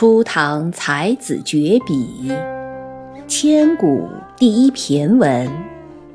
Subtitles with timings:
[0.00, 2.32] 初唐才子绝笔，
[3.28, 5.46] 千古第一骈文《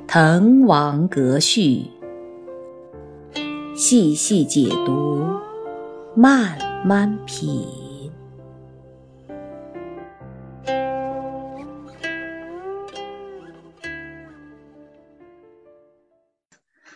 [0.07, 1.85] 滕王阁序》，
[3.77, 5.23] 细细解读，
[6.15, 8.11] 慢慢品。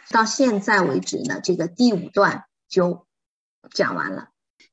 [0.09, 3.05] 到现在为止呢，这个第五段就
[3.75, 4.29] 讲完了。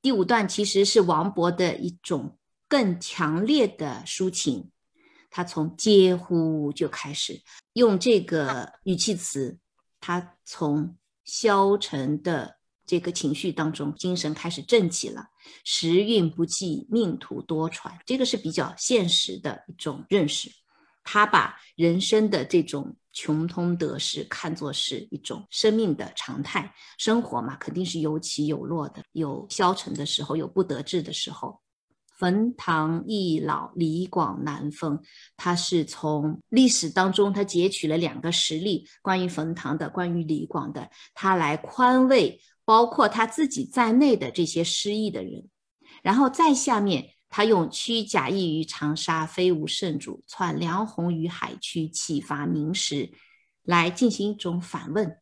[0.06, 2.38] 第五段其实是王勃的一种
[2.68, 4.70] 更强烈的抒情，
[5.30, 7.42] 他从嗟乎就开始
[7.72, 9.58] 用这个语气词，
[9.98, 15.26] 他从消沉的这个情绪当中，精神开始振起了。
[15.64, 20.48] 时运不济，命途多舛，这个是比较现实的一种认识。
[21.02, 31.62] 他把人生的这种穷通得失看作是一种生命的常态，生活嘛，肯定是有起有落的，有消沉的时候，有不得志的时候。
[32.18, 35.00] 冯唐易老，李广难封。
[35.34, 45.48] 他是从历史当中，他截取了两个实例，关于冯唐的，关于李广的，他来宽慰包括他自己在内的这些失意的人，
[46.02, 47.15] 然后再下面。
[47.36, 53.12] 他用“驱贾谊于长沙，非无圣主；窜梁鸿于海曲，启发明时”
[53.62, 55.18] 来进行一种反问，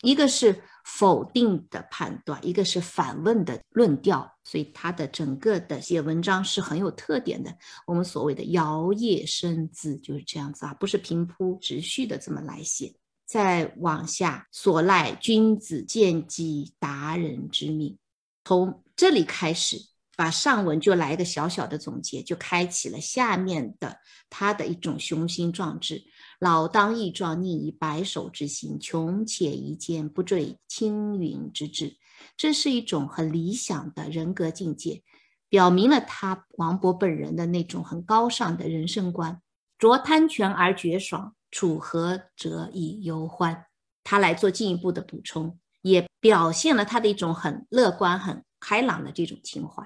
[0.00, 7.56] 一个是否定的判断，一个是反问的论调，所以他的整个的写文章是很有特点的。
[7.86, 12.92] 我们所谓的摇曳生姿就是这样子啊，不是平铺直叙的这么来写。
[13.24, 17.96] 再往下，所赖君子见机达人之命，
[18.44, 19.91] 从这里开始。
[20.16, 26.04] 把上文就来一个小小的总结，就开启了下面的他的一种雄心壮志。
[26.38, 31.96] 老当益壮，宁以白首之心，穷且益坚，不坠青云之志。
[32.36, 35.02] 这是一种很理想的人格境界，
[35.48, 39.40] 表明了他王勃本人的那种很高尚的人生观。
[39.78, 43.66] 着贪泉而觉爽，处涸辙以忧欢。
[44.04, 49.84] 他来做进一步的补充，也表现了他的一种很乐观、很开朗的这种情怀。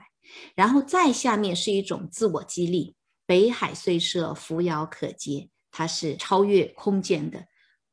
[0.54, 2.94] 然后再下面是一种自我激励，
[3.26, 7.41] 北海虽赊，扶摇可接，它是超越空间的；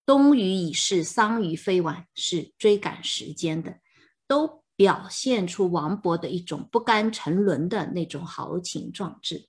[0.05, 3.79] 冬雨已逝，桑榆非晚，是追赶时间的，
[4.27, 9.47] 都表现出王勃的一种不甘沉沦的那种豪情壮志。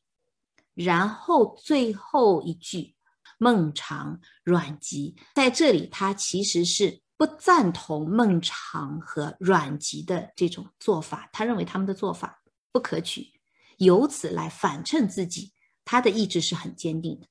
[0.74, 2.94] 然后最后一句
[3.38, 12.42] “孟尝、阮籍”在这里，他其实是不赞同孟尝和阮籍的这种做法，他认为他们的做法。
[12.74, 13.34] 不可取，
[13.76, 15.52] 由此来反衬自己，
[15.84, 17.28] 他的意志是很坚定的。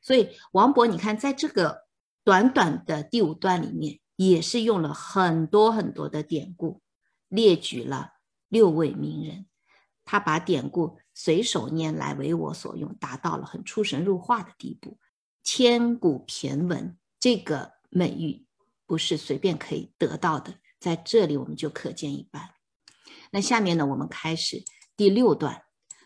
[0.00, 1.82] 所以王勃，你看，在这个
[2.24, 6.80] 短短的第五段里面，也是用了很多很多的典故，
[7.28, 8.14] 列举了
[8.48, 9.44] 六位名人，
[10.06, 14.98] 他把典故随手拈来为我所用，达到了很出神入化的地步。
[15.44, 18.46] 千古骈文这个美誉
[18.86, 22.54] 不是随便可以得到的，在这里我们就可见一斑。
[23.34, 24.62] 那下面呢，我们开始
[24.94, 25.62] 第六段，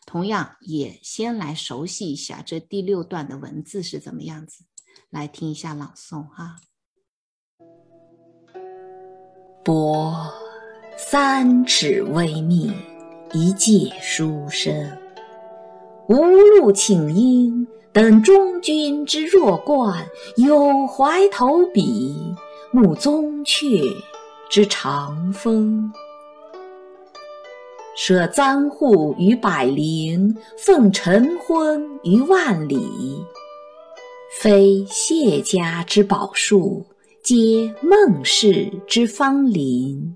[0.06, 4.64] 同样也先来熟悉一下这第六段的文字是怎么样子，
[5.10, 6.54] 来听一下朗诵哈。
[9.64, 10.32] 博
[10.96, 12.72] 三尺微命，
[13.32, 14.96] 一介书生，
[16.08, 20.06] 无路请缨，等中军之弱冠，
[20.36, 22.36] 有怀投笔，
[22.72, 23.82] 慕宗悫
[24.48, 25.92] 之长风。
[27.96, 32.78] 舍簪笏于百龄，奉晨昏于万里。
[34.38, 36.84] 非谢家之宝树，
[37.22, 40.14] 皆孟氏之芳邻。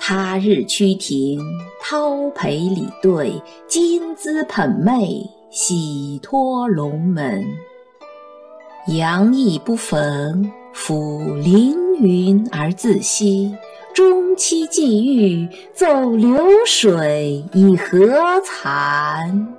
[0.00, 1.40] 他日趋庭，
[1.84, 7.44] 叨陪礼对，金姿捧袂，喜托龙门。
[8.88, 13.54] 阳意不逢，抚凌云而自惜。
[13.94, 17.98] 中期际遇，奏流水以何
[18.40, 19.54] 惭？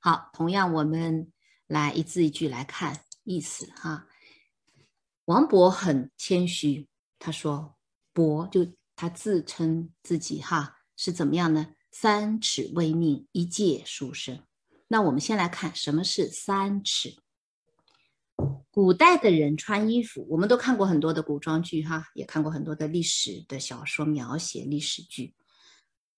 [0.00, 1.30] 好，同样我们
[1.66, 4.06] 来一字一句来看意思哈。
[5.26, 6.88] 王勃很谦虚，
[7.18, 7.74] 他说
[8.12, 8.66] ：“博就
[8.96, 11.68] 他自称自己哈是怎么样呢？
[11.90, 14.42] 三尺微命，一介书生。
[14.88, 17.16] 那我们先来看什么是三尺。”
[18.70, 25.34] 古代的人穿衣服，我们都看过很多的古装剧，哈，也看过很多的历史的小说描写历史剧。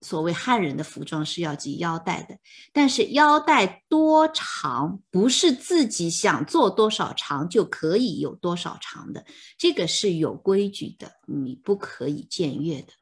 [0.03, 2.39] 所谓汉人的服装是要系腰带的，
[2.73, 9.25] 但是腰带多长不是自己想做多少长就可以有多少长的，
[9.59, 12.93] 这个是有规矩的，你不可以僭越的。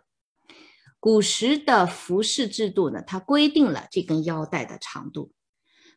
[1.00, 5.32] 古时的服饰制度呢，它规定了这根腰带的长度，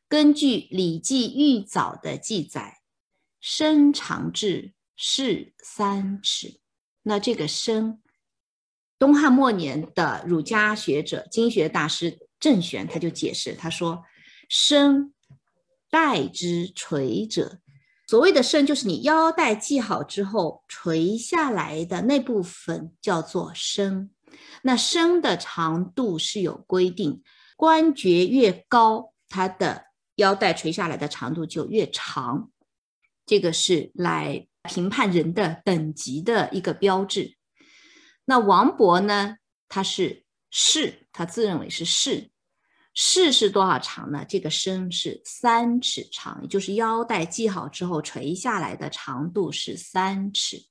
[0.09, 2.79] 根据《礼记玉藻》的记载，
[3.39, 6.59] 身长至是三尺。
[7.03, 8.01] 那这个身。
[8.99, 14.03] 东汉末年的儒家学者、经学大师郑玄，他就解释，他说
[14.49, 15.13] ：“身
[15.91, 17.59] 带之垂者，
[18.07, 24.09] 所谓的身，就是你腰带系好之后垂下来的那部分，叫做身。
[24.63, 27.21] 那身的长度是有规定，
[27.55, 29.85] 关节越高，它的
[30.15, 32.49] 腰带垂下来的长度就越长。
[33.27, 37.38] 这个是来评判人的等级的一个标志。”
[38.25, 39.38] 那王勃呢？
[39.69, 42.31] 他是士，他自认为是士。
[42.94, 44.25] 士是多少长呢？
[44.27, 50.65] 这个身是三尺长，也就是腰带系好之后垂下来的长度是三尺。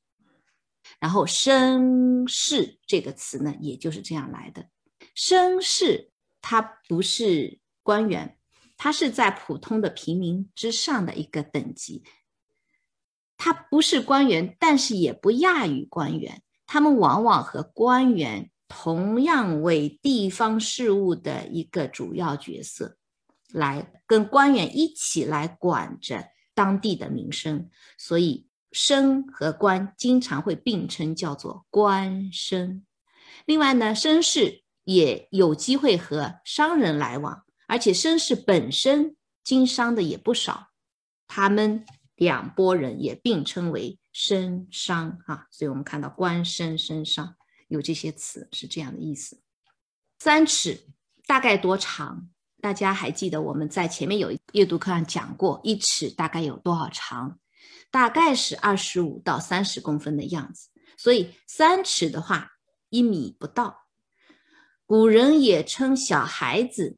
[0.99, 4.69] 然后绅士这个词呢，也就是这样来的。
[5.15, 6.11] 绅士
[6.41, 8.39] 他不是官员，
[8.77, 12.03] 他是在普通的平民之上的一个等级。
[13.37, 16.43] 他不是官员，但是也不亚于官员。
[16.67, 22.97] 他们往往和官员同样为地方事务的一个主要角色，
[23.53, 32.83] 来跟官员一起来管着当地的民生，所以绅和官经常会并称叫做官绅。
[33.45, 40.71] 另外呢，绅士也有机会和商人来往，而且绅士本身经商的也不少，
[41.29, 43.99] 他们两拨人也并称为。
[44.19, 47.37] 身商啊，所以我们看到官身身商
[47.69, 49.43] 有这些词是这样的意思。
[50.19, 50.87] 三尺
[51.27, 52.27] 大概多长？
[52.63, 57.39] 大家还记得我们在前面有阅读课上讲过，一尺大概有多少长？
[57.91, 60.71] 大概是二十五到三十公分的样子。
[60.97, 62.53] 所以三尺的话，
[62.89, 63.83] 一米不到。
[64.87, 66.97] 古人也称小孩子。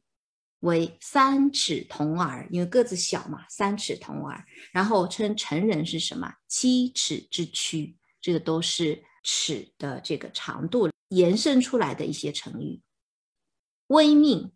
[0.61, 4.43] 为三尺童儿，因为个子小嘛，三尺童儿。
[4.71, 6.33] 然后称成人是什么？
[6.47, 12.81] 七尺之躯，这个都是尺的这个长度延伸出来的一些成语。
[13.87, 14.51] 微命，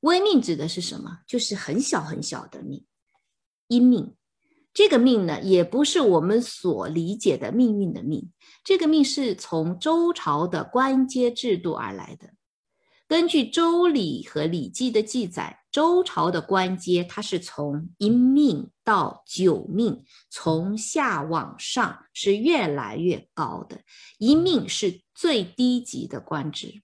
[0.00, 1.20] 微命指的是什么？
[1.26, 2.84] 就是很小很小的命，
[3.68, 4.14] 阴命。
[4.72, 8.30] 这个命呢，也不是我们所理解的命运的命，
[8.62, 12.34] 这个命是从周朝的官阶制度而来的。
[13.10, 23.80] 根据《周礼》和《礼记》的记载，周朝的官阶它是从一命到九命，从下往上是越来越高的。
[24.18, 26.82] 一命是最低级的官职，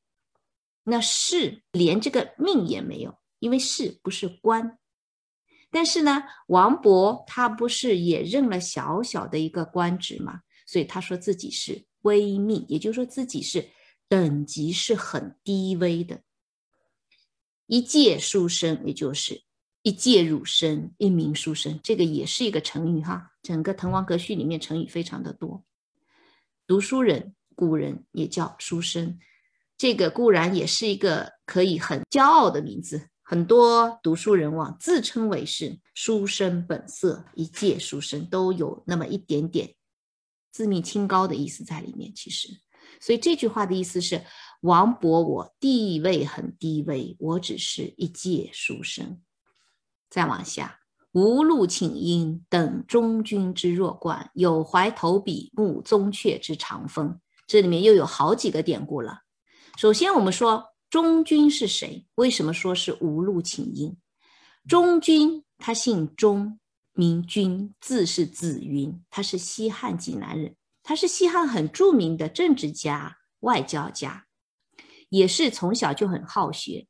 [0.82, 4.80] 那士连这个命也没有，因为士不是官。
[5.70, 10.40] 但是呢，王勃他不是也任了小小的一个官职吗？
[10.66, 13.68] 所以他说自己是微命，也就是说自己是。
[14.08, 16.22] 等级是很低微的，
[17.66, 19.42] 一介书生，也就是
[19.82, 23.32] 一介儒生，一名书生，这个也是一个成语哈。
[23.42, 25.64] 整个《滕王阁序》里面成语非常的多。
[26.68, 29.18] 读书人，古人也叫书生，
[29.76, 33.08] 这个固然也是一个可以很骄傲的名字。
[33.22, 39.74] 很多读书人往自称为是书生本色，一介书生，都有那么一点点
[40.52, 42.14] 自命清高的意思在里面。
[42.14, 42.60] 其实。
[43.00, 44.24] 所以这句话的意思是，
[44.62, 49.20] 王勃我地位很低微，我只是一介书生。
[50.08, 50.80] 再往下，
[51.12, 57.20] 无路请缨，等中军之弱冠；有怀投笔，慕宗悫之长风。
[57.46, 59.20] 这里面又有好几个典故了。
[59.76, 62.06] 首先，我们说中军是谁？
[62.14, 63.96] 为什么说是无路请缨？
[64.66, 66.58] 中军他姓钟，
[66.92, 70.56] 名君，字是子云，他是西汉济南人。
[70.88, 74.26] 他是西汉很著名的政治家、外交家，
[75.08, 76.86] 也是从小就很好学。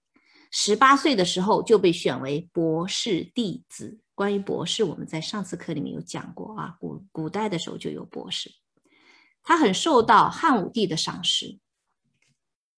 [0.51, 3.99] 十八岁的时候就被选为博士弟子。
[4.15, 8.51] 关于博士，我们在上次课里面有讲过啊，古古代的时候就有博士。
[9.43, 11.59] 他很受到汉武帝的赏识。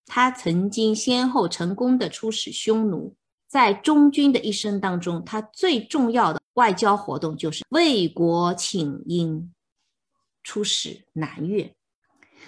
[0.06, 3.16] 他曾经先后成功的出使匈奴，
[3.48, 9.50] 在中军的一生当中，他最重要的外交活动就是为国请缨。
[10.48, 11.74] 出使南越，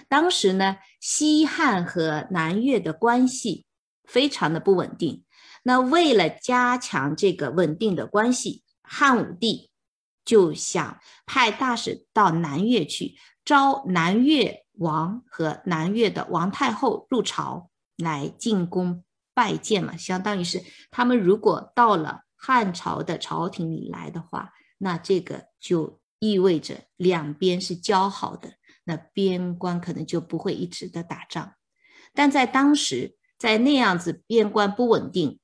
[0.08, 3.66] 当时呢，西汉和南越的关系
[4.04, 5.22] 非常的不稳定。
[5.64, 9.70] 那为了加强这个稳定的关系，汉武帝
[10.24, 17.68] 就想派大使到南越去，招南越王和南越的王太后入朝。
[17.98, 19.04] 来进宫
[19.34, 28.52] 拜见嘛，相当于是他们如果到了汉朝的朝廷里来的话，那这个就意味着两边是交好的，
[28.84, 31.54] 那边关可能就不会一直的打仗。
[32.14, 35.40] 但在当时，在那样子边关不稳定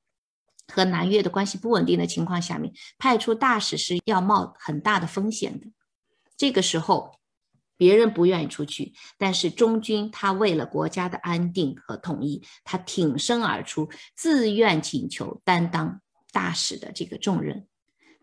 [0.73, 5.67] 和南越的关系不稳定的情况下面，派出大使是要冒很大的风险的。
[6.37, 7.17] 这个时候。
[7.79, 17.67] 别人不愿意出去，但是中军他为了国家的安定和统一，他挺身而出，自愿请求担当大使的这个重任。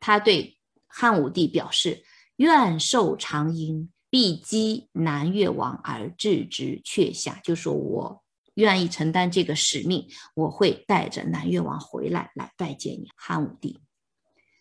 [0.01, 0.59] 他对
[0.89, 2.03] 汉武帝表示
[2.37, 8.23] ：“愿受长缨，必击南越王而置之阙下。”就说我
[8.55, 13.81] 愿意承担这个使命，我会带着南越王回来来拜见你，汉武帝。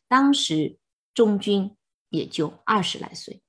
[0.07, 0.77] 当时
[1.13, 1.75] 中军
[2.09, 3.41] 也就二十来岁。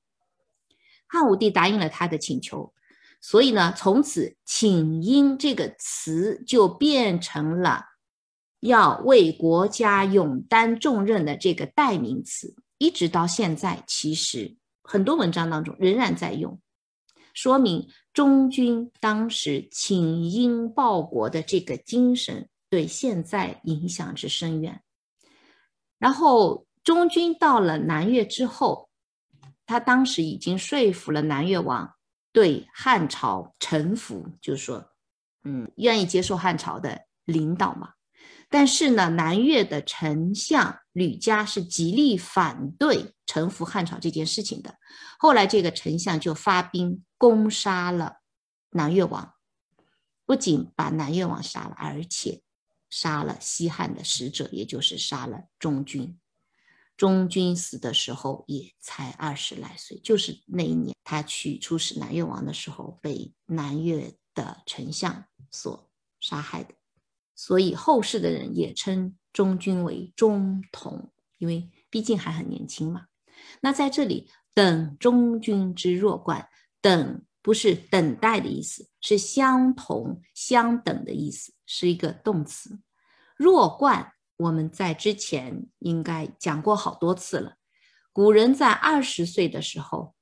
[1.06, 2.72] 汉武帝答应了他的请求，
[3.20, 7.84] 所以呢，从此“请缨”这个词就变成了
[8.60, 16.60] 要为国家勇担重任的这个代名词，一直到现在，其实很多文章当中仍然在用，
[17.32, 24.82] 说明中军当时请缨报国的这个精神对现在影响之深远。
[25.98, 28.88] 然后，中军到了南越之后。
[29.66, 31.90] 他当时已经说服了南越王
[32.32, 34.84] 对汉朝臣服，就是说，
[35.44, 37.94] 嗯，愿意接受汉朝的领导嘛。
[38.50, 44.78] 但是呢，南越的丞相吕嘉是极力反对臣服汉朝这件事情的。
[45.18, 48.20] 后来，这个丞相就发兵攻杀了
[48.70, 49.34] 南越王，
[50.24, 52.42] 不仅把南越王杀了，而且
[52.88, 56.18] 杀了西汉的使者，也就是杀了中军。
[56.96, 66.72] 中军死的时候也才二十来岁，就是那一年他去出使南越王的时候，被南越的丞相所杀害的。
[67.34, 73.04] 所以后世的人也称中军为中统，因为毕竟还很年轻嘛。
[73.60, 76.48] 那在这里，等中军之弱冠，
[76.80, 82.80] 等不是等待的意思，是相同、相等的意思，是一个动词。
[83.36, 84.12] 弱冠。
[84.36, 87.54] 我们在之前应该讲过好多次了。
[88.12, 90.16] 古人在二十岁的时候，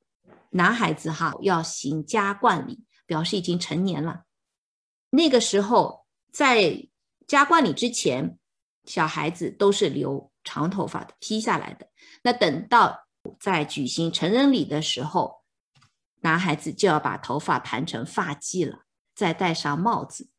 [0.51, 4.25] 男孩子哈要行加冠礼，表示已经成年了。
[5.09, 6.87] 那个时候在
[7.27, 8.39] 加冠礼之前，
[8.85, 11.89] 小孩子都是留长头发的，披下来的。
[12.23, 13.07] 那等到
[13.39, 15.43] 在举行成人礼的时候，
[16.21, 18.85] 男孩子就要把头发盘成发髻了，
[19.15, 20.31] 再戴上帽子。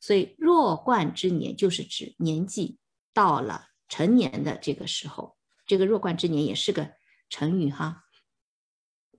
[0.00, 2.78] 所以弱冠之年就是指年纪。
[3.14, 6.92] 到了成年的这个时候，这个弱冠之年也是个
[7.28, 8.01] 成语哈。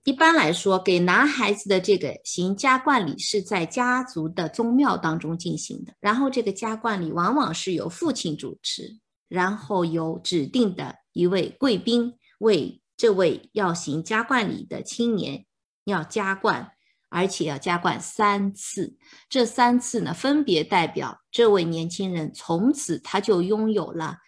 [0.04, 15.46] 一般来说，给男孩子的这个行加冠礼是在家族的宗庙当中进行的，然后这个加冠礼往往是由父亲主持，然后由指定的一位贵宾为这位要行加冠礼的青年
[15.84, 16.70] 要加冠。
[17.10, 18.96] 而且要加冠三次，
[19.28, 24.18] 这三次呢，分别代表这位年轻人从此他就拥有了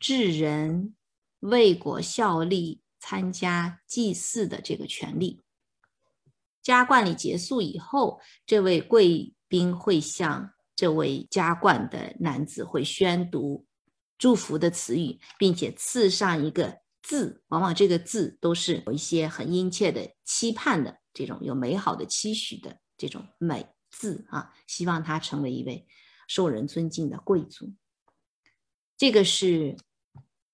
[0.00, 0.96] 治人、
[1.38, 5.40] 为国效力、参加祭祀的这个权利。
[6.62, 13.66] 加冠礼结束以后，这位贵宾会向这位加冠的男子会宣读
[14.16, 21.00] 祝福的词语，并且赐上一个字，往往这个字都是有一些很殷切的期盼的。
[21.12, 25.84] 这种有美好的期许的这种美字啊，希望他成为一位
[26.28, 27.74] 受人尊敬的贵族。
[28.96, 29.76] 这个是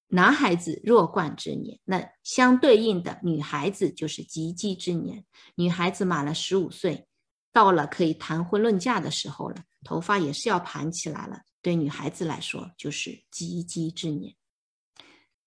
[0.09, 5.25] 男孩子弱冠之年，那相对应的女孩子就是及笄之年。
[5.55, 7.07] 女孩子满了十五岁，
[7.53, 11.43] 到了可以谈婚论嫁的时候了，头发也是要盘起来了。
[11.61, 14.35] 对女孩子来说，就是及笄之年。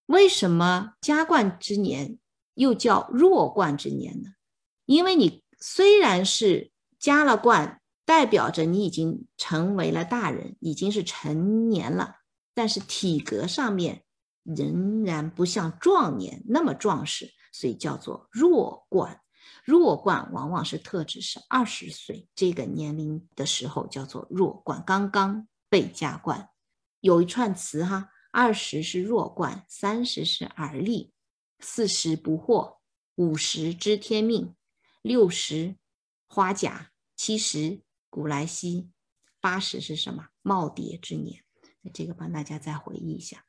[0.06, 2.20] 为什么加冠之年
[2.54, 4.30] 又叫弱冠之年呢？
[4.86, 12.18] 因为你虽然是加了冠，代表着你已经成为了大人，已经是成年了，
[12.54, 14.04] 但是体格上面
[14.44, 19.22] 仍然不像壮年那么壮实，所以叫做弱冠。
[19.64, 26.50] 弱冠往往是特指是二十岁这个年龄的时候叫做弱冠，刚刚被加冠。
[27.00, 31.14] 有一串词哈，二十是弱冠，三十是而立，
[31.60, 32.78] 四十不惑，
[33.16, 34.56] 五十知天命。
[35.02, 35.78] 六十
[36.28, 38.92] 花甲，七十古来稀，
[39.40, 40.28] 八十是什么？
[40.44, 41.44] 耄耋之年。
[41.82, 43.46] 那这个帮大家再回忆一下。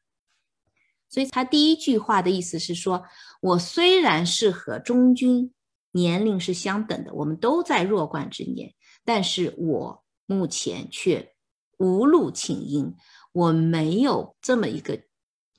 [1.13, 3.05] 所以他第一句话的意思是说，
[3.43, 5.53] 我虽然是和中军
[5.91, 8.73] 年龄是相等的，我们都在弱冠之年，
[9.05, 11.35] 但是我目前却
[11.77, 12.97] 无路请缨，
[13.33, 15.03] 我没有这么一个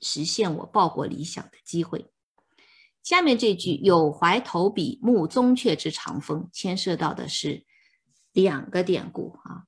[0.00, 2.10] 实现我报国理想的机会。
[3.04, 7.64] 下面这句“有怀投笔慕宗阙之长风”牵涉到的是
[8.32, 9.64] 两个典故啊。